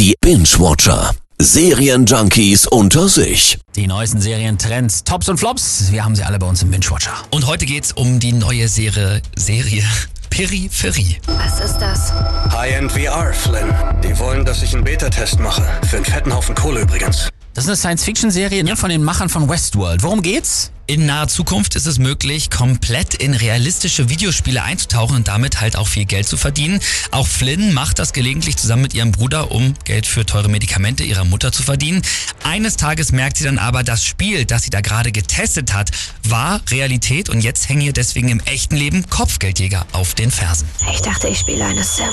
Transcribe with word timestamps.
Die 0.00 0.14
Binge-Watcher. 0.22 1.10
Serienjunkies 1.38 2.66
unter 2.66 3.06
sich. 3.06 3.58
Die 3.76 3.86
neuesten 3.86 4.18
Serientrends, 4.18 5.04
Tops 5.04 5.28
und 5.28 5.36
Flops, 5.36 5.92
wir 5.92 6.02
haben 6.02 6.16
sie 6.16 6.22
alle 6.22 6.38
bei 6.38 6.46
uns 6.46 6.62
im 6.62 6.70
Binge-Watcher. 6.70 7.12
Und 7.30 7.46
heute 7.46 7.66
geht's 7.66 7.92
um 7.92 8.18
die 8.18 8.32
neue 8.32 8.68
Serie, 8.68 9.20
Serie 9.36 9.84
Peripherie. 10.30 11.18
Was 11.26 11.60
ist 11.60 11.76
das? 11.80 12.14
High-End 12.50 12.90
VR, 12.92 13.34
Flynn. 13.34 13.74
Die 14.02 14.18
wollen, 14.18 14.46
dass 14.46 14.62
ich 14.62 14.72
einen 14.72 14.84
Beta-Test 14.84 15.38
mache. 15.38 15.68
Für 15.86 15.96
einen 15.96 16.06
fetten 16.06 16.34
Haufen 16.34 16.54
Kohle 16.54 16.80
übrigens. 16.80 17.28
Das 17.54 17.64
ist 17.64 17.68
eine 17.68 17.76
Science-Fiction-Serie 17.76 18.62
ne, 18.62 18.76
von 18.76 18.90
den 18.90 19.02
Machern 19.02 19.28
von 19.28 19.48
Westworld. 19.48 20.04
Worum 20.04 20.22
geht's? 20.22 20.70
In 20.86 21.06
naher 21.06 21.28
Zukunft 21.28 21.74
ist 21.76 21.86
es 21.86 21.98
möglich, 21.98 22.50
komplett 22.50 23.14
in 23.14 23.34
realistische 23.34 24.08
Videospiele 24.08 24.62
einzutauchen 24.62 25.16
und 25.16 25.28
damit 25.28 25.60
halt 25.60 25.76
auch 25.76 25.86
viel 25.86 26.04
Geld 26.04 26.26
zu 26.26 26.36
verdienen. 26.36 26.80
Auch 27.10 27.26
Flynn 27.26 27.72
macht 27.74 27.98
das 27.98 28.12
gelegentlich 28.12 28.56
zusammen 28.56 28.82
mit 28.82 28.94
ihrem 28.94 29.12
Bruder, 29.12 29.50
um 29.50 29.74
Geld 29.84 30.06
für 30.06 30.26
teure 30.26 30.48
Medikamente 30.48 31.04
ihrer 31.04 31.24
Mutter 31.24 31.52
zu 31.52 31.62
verdienen. 31.62 32.02
Eines 32.44 32.76
Tages 32.76 33.12
merkt 33.12 33.36
sie 33.36 33.44
dann 33.44 33.58
aber, 33.58 33.82
das 33.82 34.04
Spiel, 34.04 34.44
das 34.44 34.64
sie 34.64 34.70
da 34.70 34.80
gerade 34.80 35.12
getestet 35.12 35.72
hat, 35.72 35.90
war 36.24 36.60
Realität 36.70 37.28
und 37.28 37.40
jetzt 37.40 37.68
hängen 37.68 37.82
ihr 37.82 37.92
deswegen 37.92 38.28
im 38.28 38.40
echten 38.40 38.76
Leben 38.76 39.08
Kopfgeldjäger 39.08 39.86
auf 39.92 40.14
den 40.14 40.30
Fersen. 40.30 40.68
Ich 40.92 41.02
dachte, 41.02 41.28
ich 41.28 41.38
spiele 41.38 41.64
eine 41.64 41.84
Sim. 41.84 42.04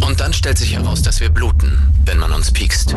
Und 0.00 0.20
dann 0.20 0.32
stellt 0.32 0.58
sich 0.58 0.72
heraus, 0.72 1.02
dass 1.02 1.20
wir 1.20 1.28
bluten, 1.28 1.76
wenn 2.04 2.18
man 2.18 2.32
uns 2.32 2.50
piekst. 2.50 2.94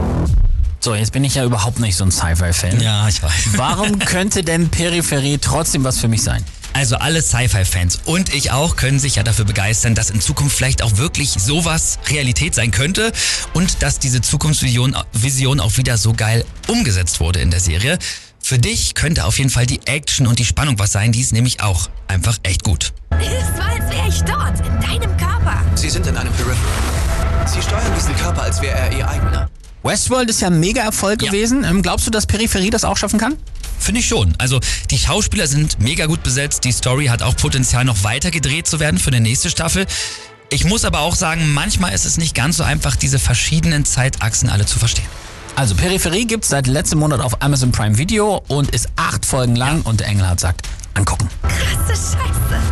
So, 0.83 0.93
jetzt 0.93 1.13
bin 1.13 1.23
ich 1.23 1.35
ja 1.35 1.45
überhaupt 1.45 1.79
nicht 1.79 1.95
so 1.95 2.03
ein 2.03 2.11
Sci-Fi-Fan. 2.11 2.81
Ja, 2.81 3.07
ich 3.07 3.23
weiß. 3.23 3.31
Warum 3.55 3.99
könnte 3.99 4.43
denn 4.43 4.67
Peripherie 4.67 5.37
trotzdem 5.37 5.85
was 5.85 5.97
für 5.97 6.09
mich 6.09 6.21
sein? 6.23 6.43
Also 6.73 6.97
alle 6.97 7.21
Sci-Fi-Fans 7.21 8.01
und 8.03 8.33
ich 8.33 8.51
auch 8.51 8.75
können 8.75 8.99
sich 8.99 9.15
ja 9.15 9.23
dafür 9.23 9.45
begeistern, 9.45 9.95
dass 9.95 10.09
in 10.09 10.19
Zukunft 10.19 10.57
vielleicht 10.57 10.81
auch 10.81 10.97
wirklich 10.97 11.29
sowas 11.29 11.99
Realität 12.09 12.53
sein 12.53 12.71
könnte 12.71 13.13
und 13.53 13.81
dass 13.81 13.99
diese 13.99 14.19
Zukunftsvision 14.19 14.93
Vision 15.13 15.61
auch 15.61 15.77
wieder 15.77 15.97
so 15.97 16.11
geil 16.11 16.43
umgesetzt 16.67 17.21
wurde 17.21 17.39
in 17.39 17.49
der 17.49 17.61
Serie. 17.61 17.97
Für 18.41 18.59
dich 18.59 18.93
könnte 18.93 19.23
auf 19.23 19.37
jeden 19.37 19.51
Fall 19.51 19.65
die 19.65 19.79
Action 19.85 20.27
und 20.27 20.37
die 20.37 20.45
Spannung 20.45 20.79
was 20.79 20.91
sein, 20.91 21.13
die 21.13 21.21
ist 21.21 21.31
nämlich 21.31 21.61
auch 21.61 21.87
einfach 22.09 22.37
echt 22.43 22.61
gut. 22.65 22.91
Es 23.11 23.57
war, 23.57 23.69
als 23.69 23.89
wäre 23.89 24.09
ich 24.09 24.21
dort, 24.23 24.59
in 24.59 24.81
deinem 24.81 25.15
Körper. 25.15 25.63
Sie 25.75 25.89
sind 25.89 26.07
in 26.07 26.17
einem 26.17 26.33
Peripheral. 26.33 27.47
Sie 27.47 27.61
steuern 27.61 27.93
diesen 27.95 28.17
Körper, 28.17 28.41
als 28.41 28.61
wäre 28.61 28.77
er 28.77 28.91
ihr 28.91 29.07
eigener. 29.07 29.49
Westworld 29.83 30.29
ist 30.29 30.41
ja 30.41 30.47
ein 30.47 30.59
Mega-Erfolg 30.59 31.21
Ja. 31.21 31.29
gewesen. 31.29 31.63
Ähm, 31.63 31.81
glaubst 31.81 32.07
du, 32.07 32.11
dass 32.11 32.25
Peripherie 32.25 32.69
das 32.69 32.85
auch 32.85 32.97
schaffen 32.97 33.19
kann? 33.19 33.35
Finde 33.79 33.99
ich 33.99 34.07
schon. 34.07 34.33
Also 34.37 34.59
die 34.91 34.97
Schauspieler 34.97 35.45
sind 35.45 35.79
mega 35.81 36.05
gut 36.05 36.23
besetzt. 36.23 36.63
Die 36.63 36.71
Story 36.71 37.07
hat 37.07 37.21
auch 37.21 37.35
Potenzial, 37.35 37.83
noch 37.83 38.03
weiter 38.03 38.31
gedreht 38.31 38.65
zu 38.65 38.79
werden 38.79 38.97
für 38.97 39.09
eine 39.09 39.19
nächste 39.19 39.49
Staffel. 39.49 39.85
Ich 40.49 40.63
muss 40.63 40.85
aber 40.85 40.99
auch 40.99 41.15
sagen, 41.15 41.53
manchmal 41.53 41.93
ist 41.93 42.05
es 42.05 42.17
nicht 42.17 42.33
ganz 42.33 42.57
so 42.57 42.63
einfach, 42.63 42.95
diese 42.95 43.19
verschiedenen 43.19 43.83
Zeitachsen 43.85 44.49
alle 44.49 44.65
zu 44.65 44.79
verstehen. 44.79 45.07
Also 45.55 45.75
Peripherie 45.75 46.25
gibt's 46.25 46.49
seit 46.49 46.65
letztem 46.67 46.99
Monat 46.99 47.19
auf 47.19 47.41
Amazon 47.41 47.71
Prime 47.71 47.97
Video 47.97 48.41
und 48.47 48.71
ist 48.71 48.87
acht 48.95 49.25
Folgen 49.25 49.55
lang 49.55 49.81
und 49.81 49.99
der 49.99 50.07
Engelhardt 50.07 50.39
sagt, 50.39 50.61
angucken. 50.93 51.27
Krasse 51.43 51.93
Scheiße. 51.93 52.63